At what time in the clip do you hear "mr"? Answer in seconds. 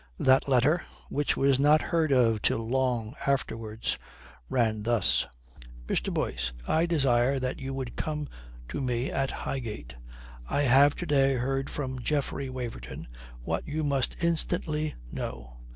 5.85-6.11